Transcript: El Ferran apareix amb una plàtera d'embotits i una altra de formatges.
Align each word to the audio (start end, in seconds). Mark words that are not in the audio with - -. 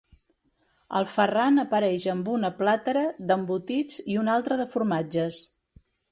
El 0.99 1.05
Ferran 1.15 1.63
apareix 1.63 2.07
amb 2.13 2.31
una 2.35 2.49
plàtera 2.61 3.03
d'embotits 3.31 3.99
i 4.15 4.17
una 4.23 4.33
altra 4.37 4.57
de 4.63 4.67
formatges. 4.73 5.43